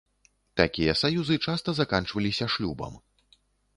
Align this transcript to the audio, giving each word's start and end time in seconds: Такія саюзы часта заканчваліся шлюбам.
Такія 0.61 0.95
саюзы 1.01 1.37
часта 1.49 1.69
заканчваліся 1.81 2.45
шлюбам. 2.55 2.93